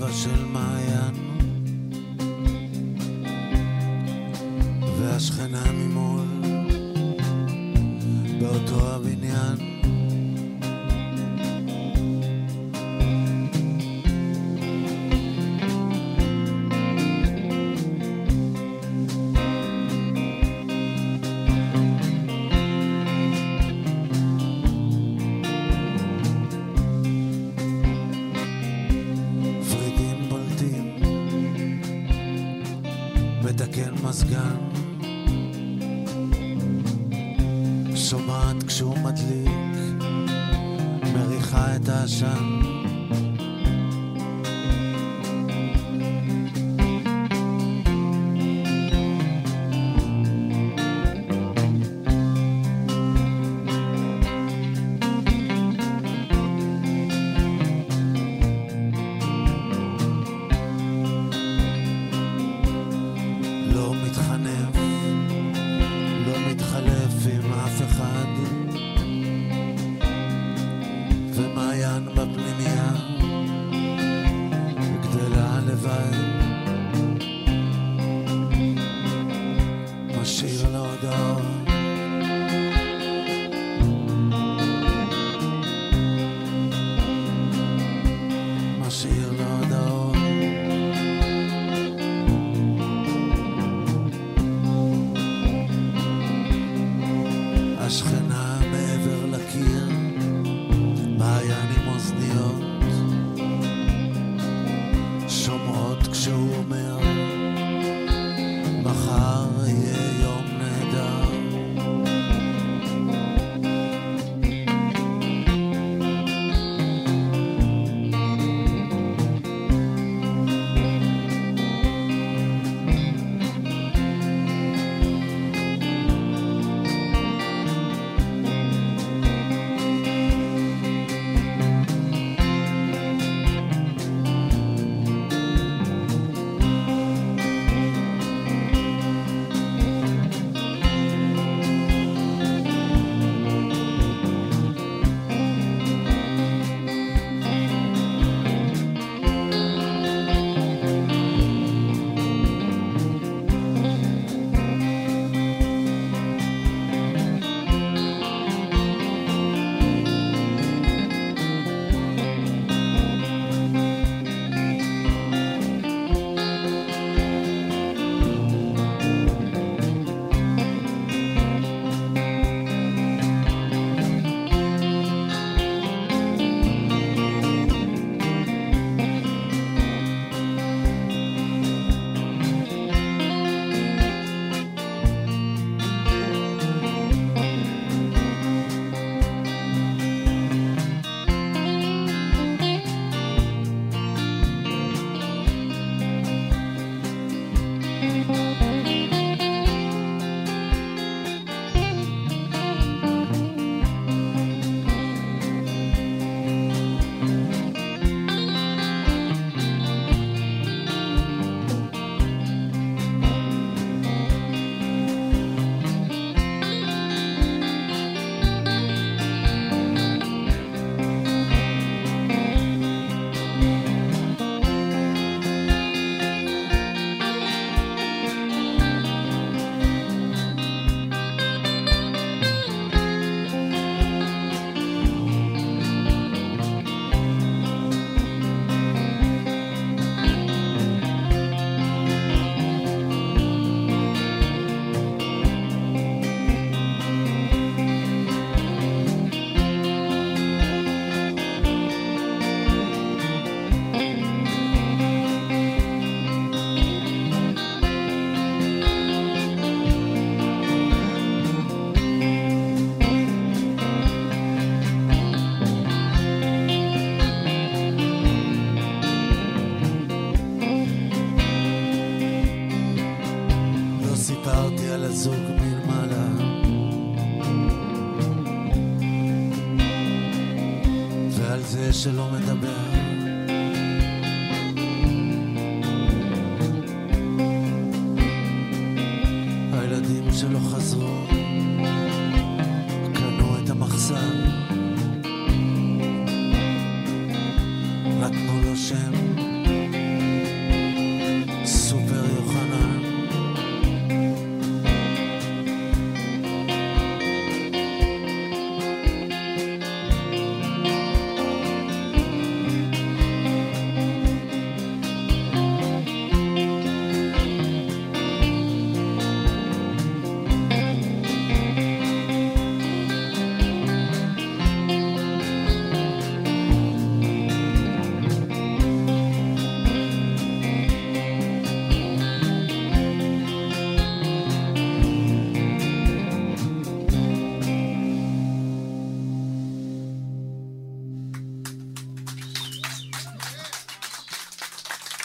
אבא 0.00 0.12
של 0.12 0.44
מעיין, 0.44 1.14
והשכנה 4.98 5.72
ממול, 5.72 6.26
באותו 8.40 8.94
הבניין. 8.94 9.69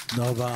תודה 0.08 0.56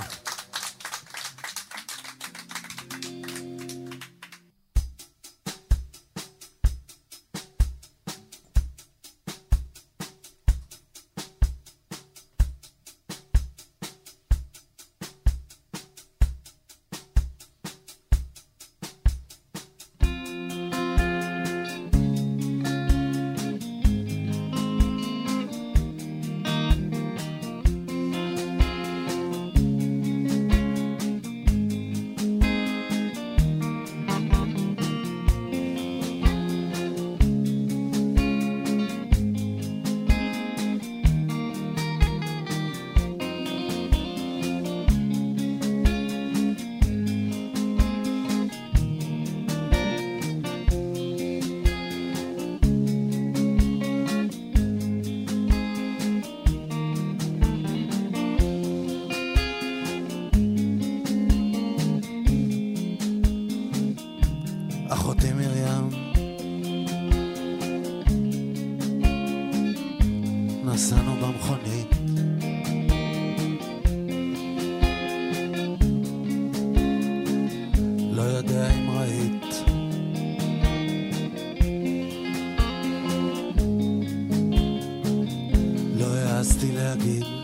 העזתי 86.60 86.76
להגיד 86.76 87.39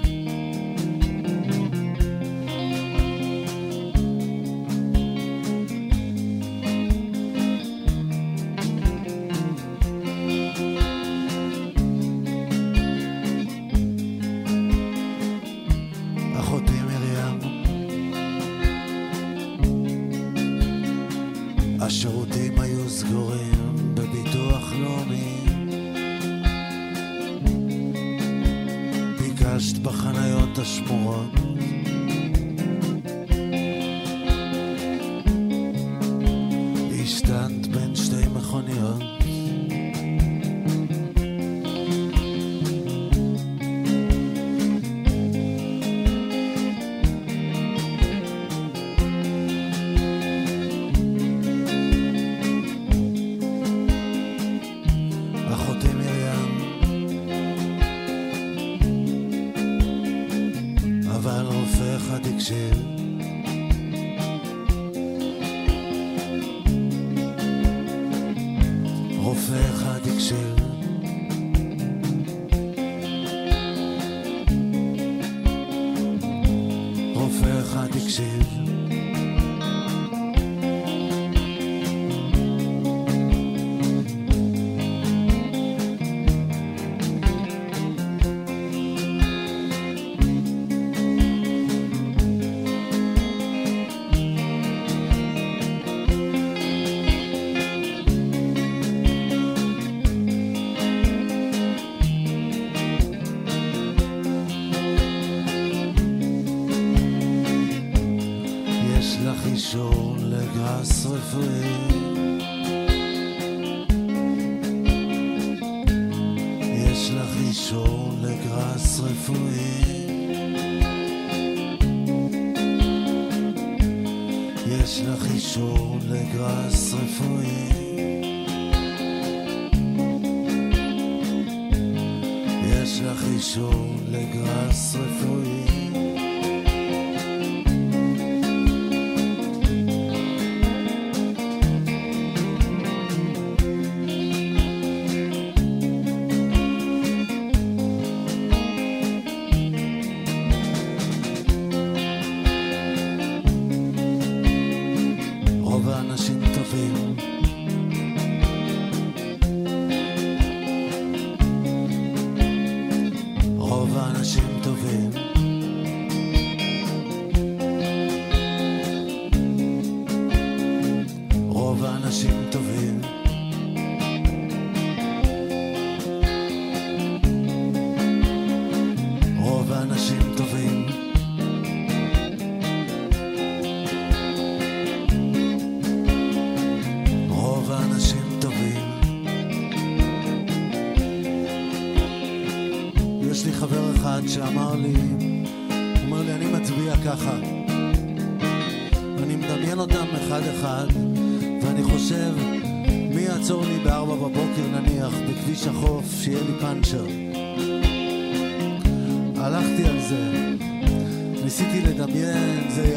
siento 172.15 172.64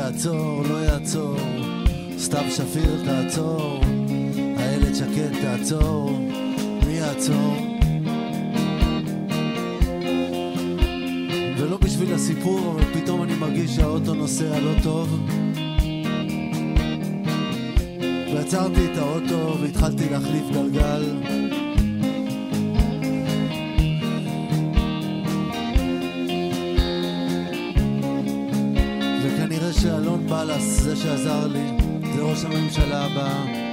יעצור, 0.09 0.63
לא 0.69 0.75
יעצור, 0.75 1.37
סתיו 2.19 2.45
שפיר 2.51 3.03
תעצור, 3.05 3.81
איילת 4.59 4.97
שקד 4.97 5.41
תעצור, 5.43 6.11
מי 6.87 6.93
יעצור? 6.93 7.57
ולא 11.59 11.77
בשביל 11.77 12.15
הסיפור, 12.15 12.75
אבל 12.75 13.01
פתאום 13.01 13.23
אני 13.23 13.35
מרגיש 13.35 13.77
שהאוטו 13.77 14.15
נוסע 14.15 14.61
לא 14.61 14.73
טוב. 14.83 15.29
ועצרתי 18.35 18.93
את 18.93 18.99
האוטו 18.99 19.59
והתחלתי 19.61 20.09
להחליף 20.09 20.45
גלגל. 20.53 21.38
בלס, 30.49 30.81
זה 30.81 30.97
שעזר 30.97 31.47
לי, 31.47 31.69
זה 32.15 32.23
ראש 32.23 32.45
הממשלה 32.45 33.05
הבא. 33.05 33.68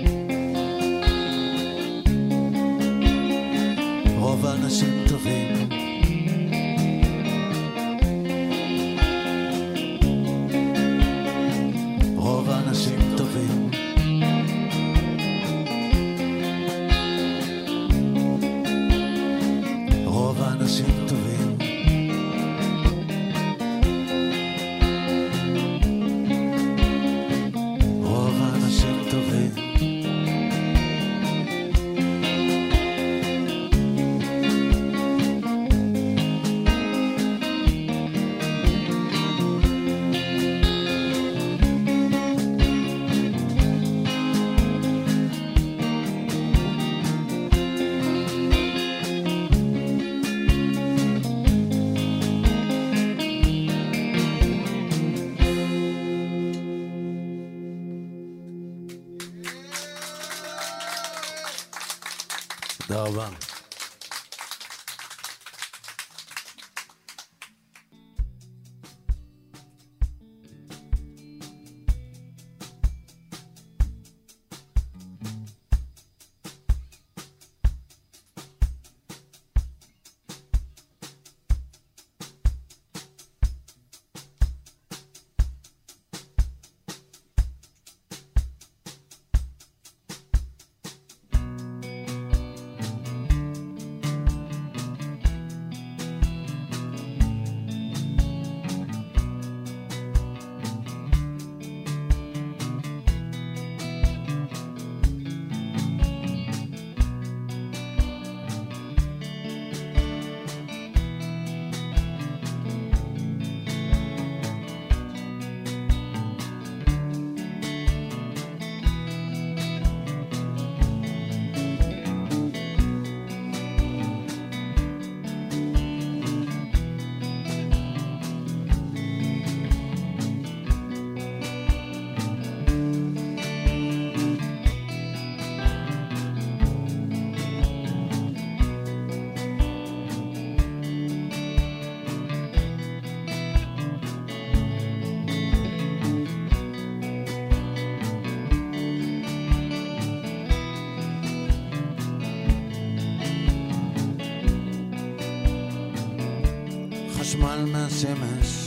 חשמל 157.56 157.66
מהשמש. 157.72 158.66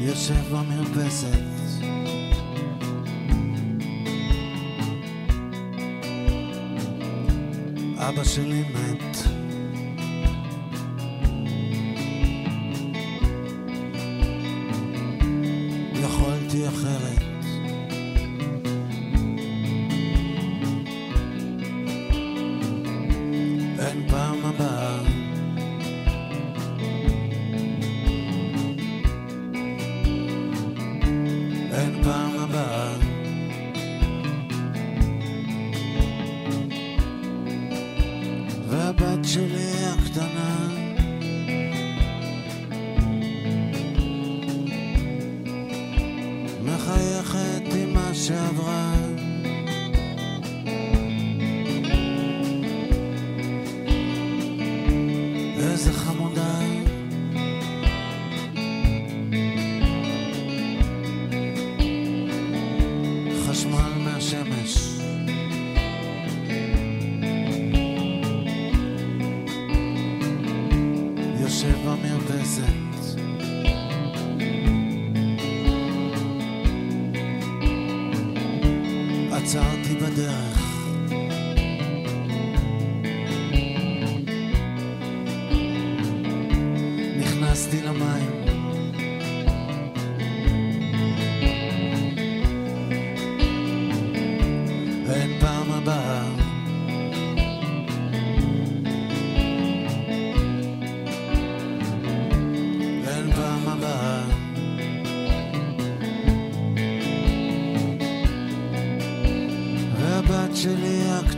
יושב 0.00 0.54
במרפסת. 0.54 1.28
אבא 7.96 8.24
שלי 8.24 8.62
מת. 8.62 9.16
יכולתי 15.94 16.68
אחרת. 16.68 17.25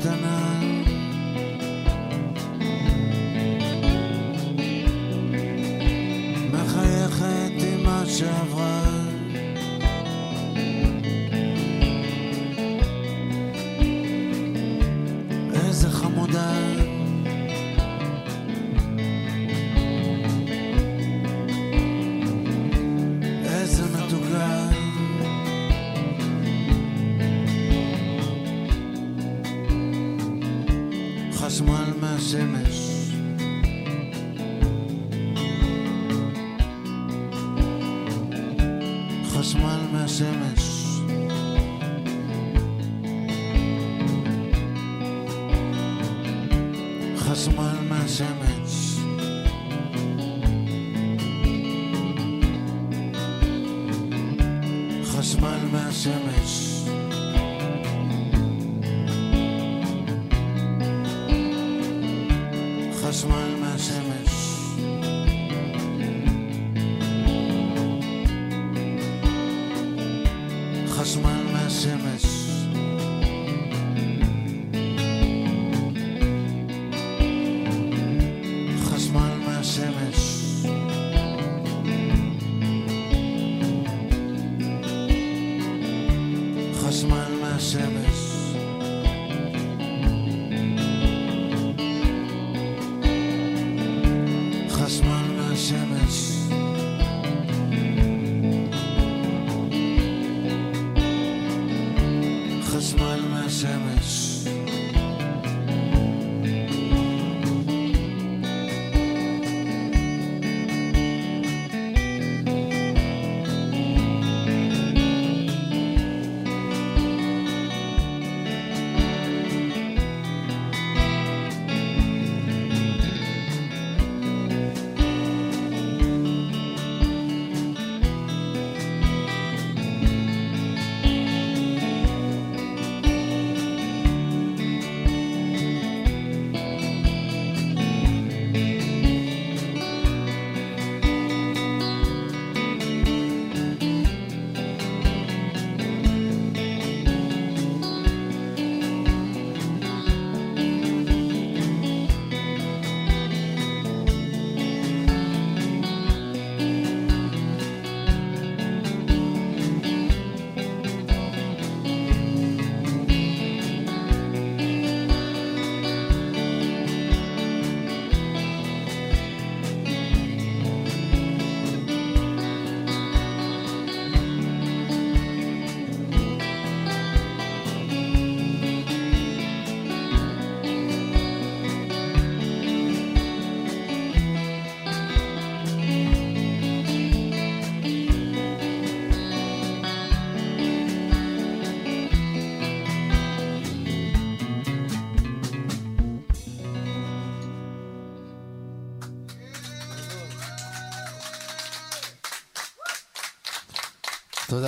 קטנה 0.01 0.58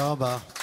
תודה 0.01 0.13
רבה. 0.13 0.60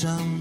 שם. 0.00 0.38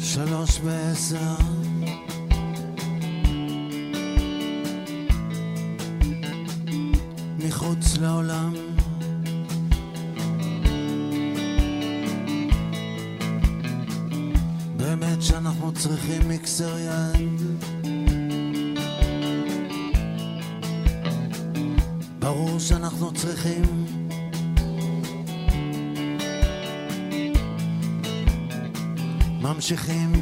שלוש 0.00 0.58
בעשר 0.58 1.55
ממשיכים 29.66 30.15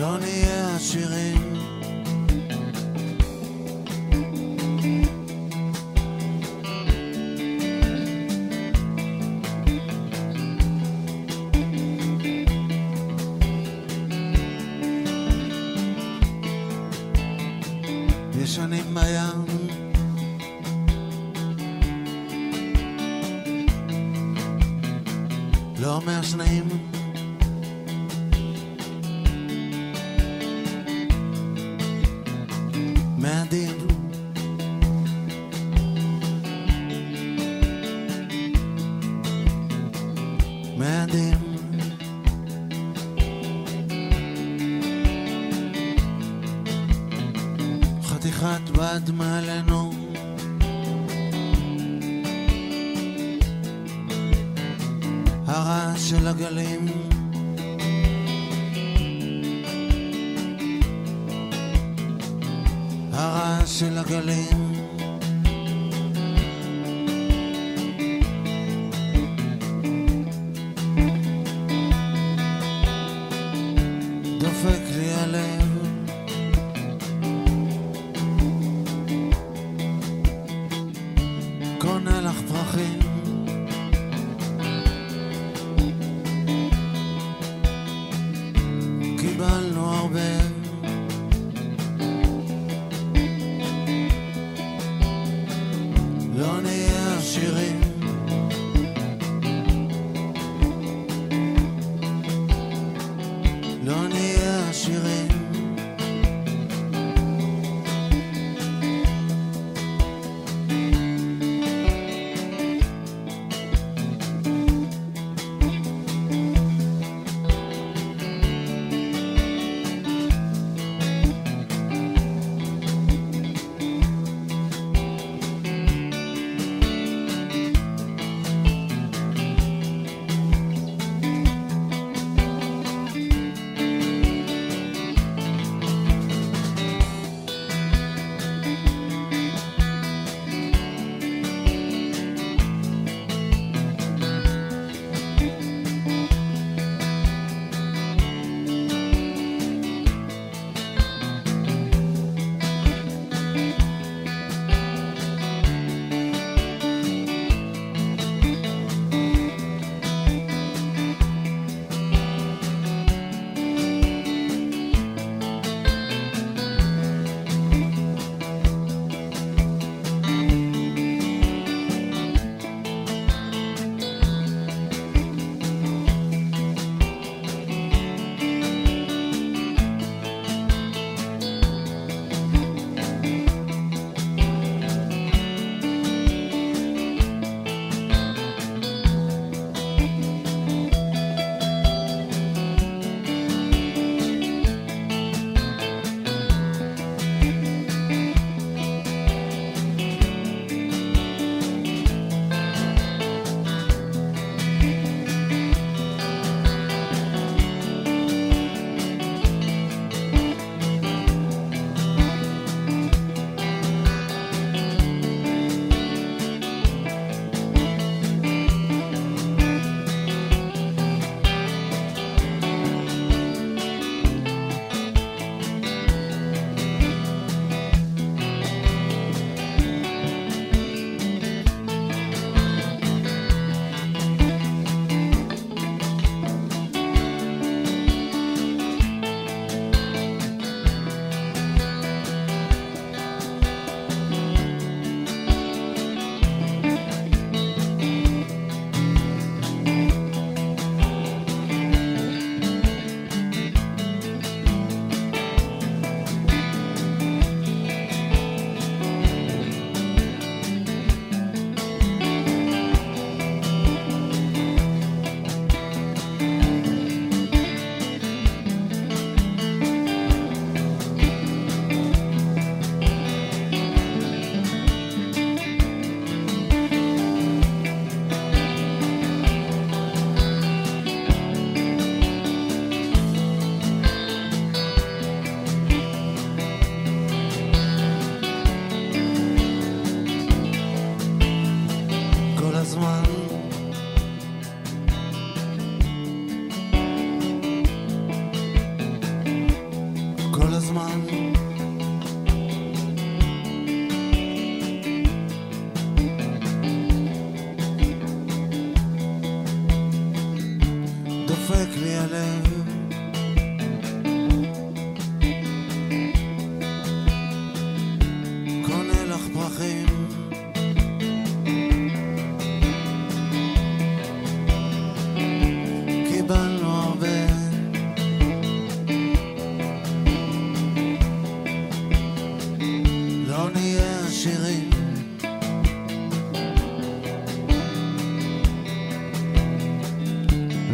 לא 0.00 0.18
נהיה 0.18 0.76
עשירים 0.76 1.39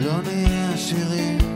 לא 0.01 0.23
נהיה 0.23 0.73
עשירים 0.75 1.56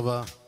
תודה 0.00 0.39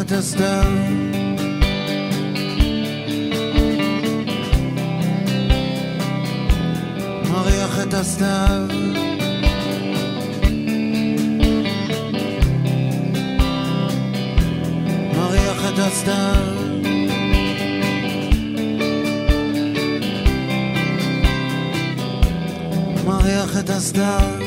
את 0.00 0.12
הסתיו 0.12 0.72
מריח 7.30 7.78
את 7.82 7.94
הסתיו 7.94 8.68
מריח 15.16 15.68
את 15.68 15.78
הסתיו 15.78 16.74
מריח 23.06 23.58
את 23.58 23.70
הסתיו 23.70 24.43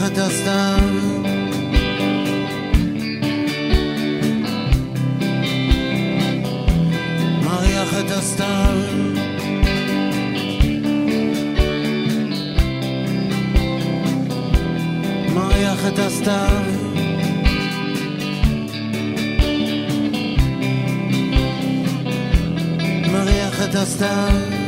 את 0.00 0.18
הסתיו 0.18 0.78
מריח 7.44 7.94
את 8.00 8.10
הסתיו 8.10 8.76
מריח 15.34 15.86
את 15.88 15.98
הסתיו 15.98 16.62
מריח 23.12 23.62
את 23.64 23.74
הסתיו 23.74 24.61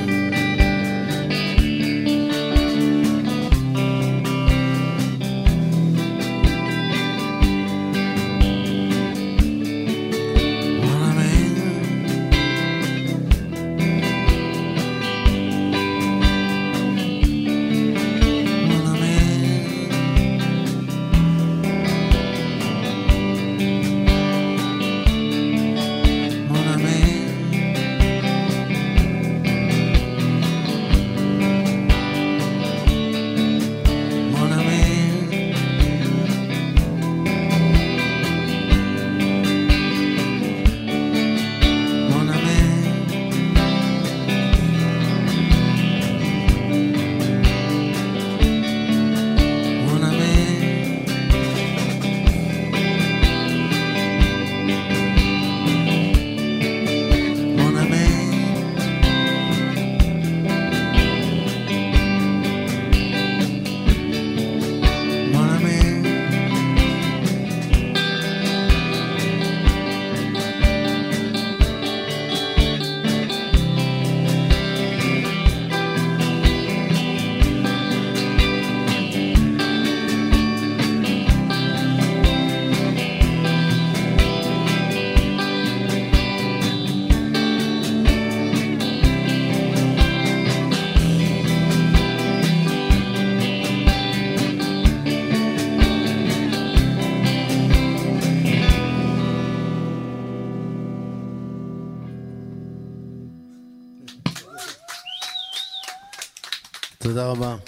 רבה. 107.35 107.64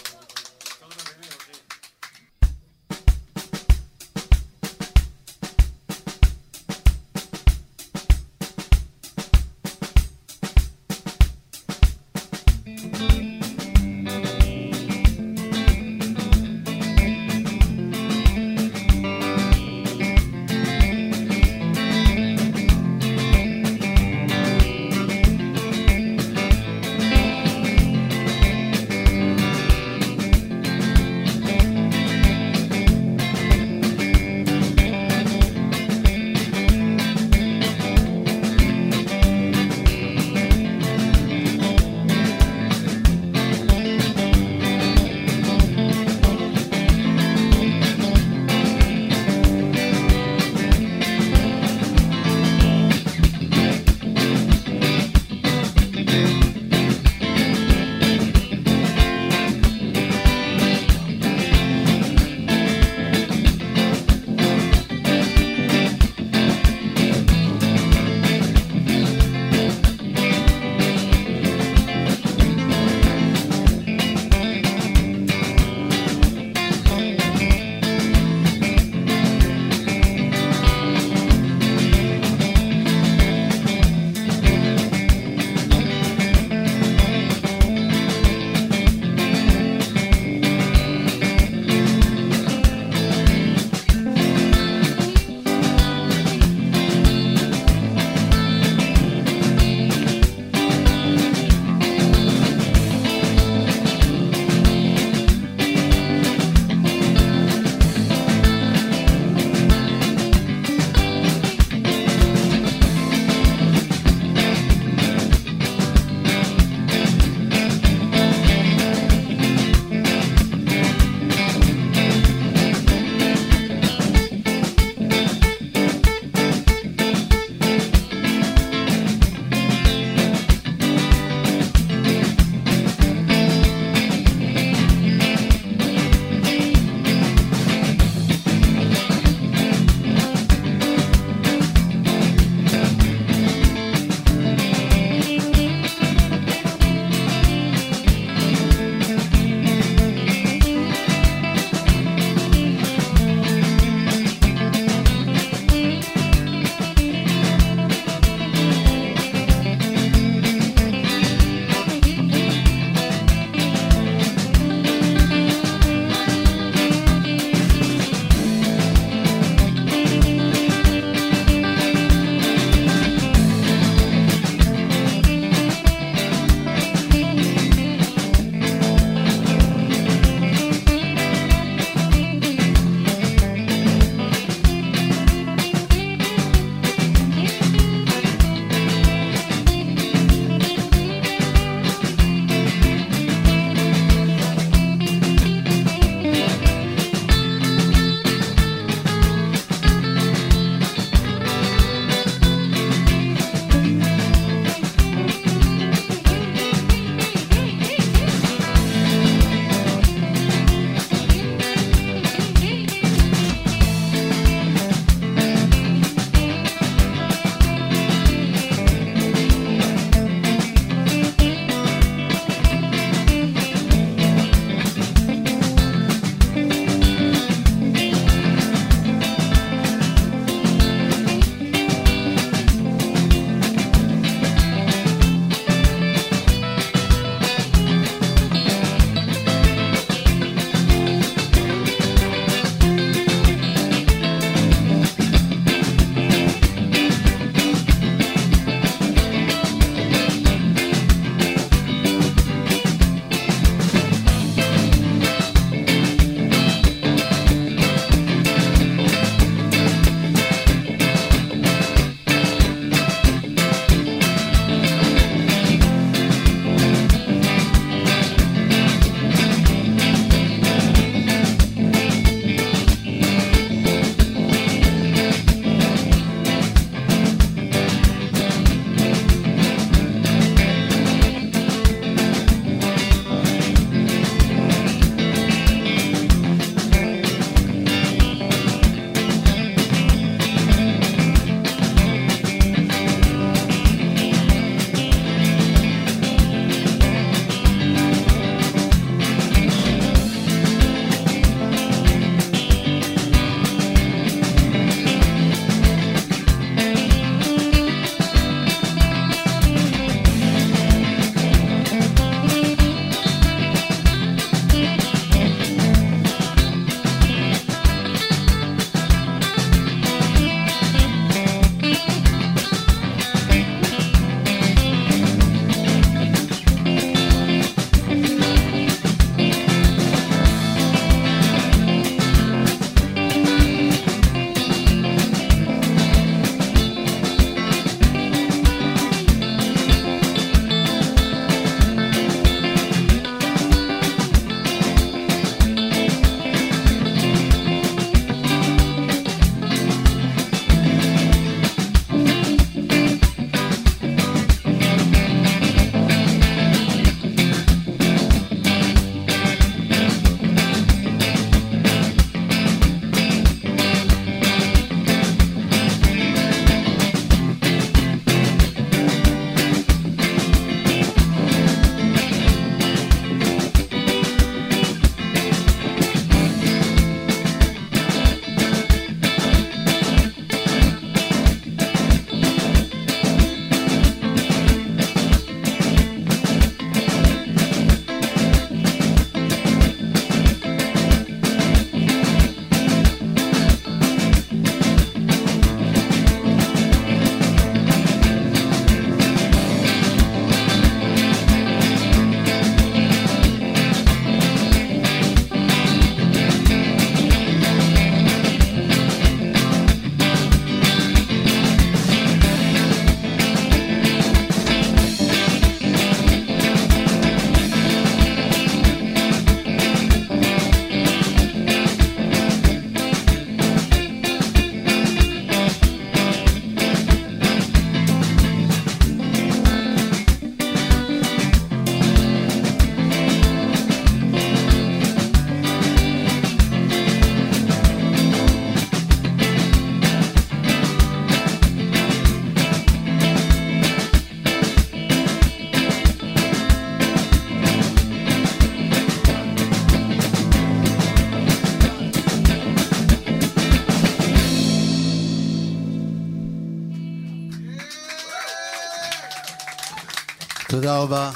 רבה. 461.07 461.31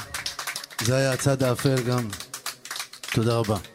זה 0.81 0.95
היה 0.95 1.11
הצד 1.11 1.43
האפל 1.43 1.81
גם. 1.83 2.07
תודה 3.13 3.33
רבה. 3.35 3.70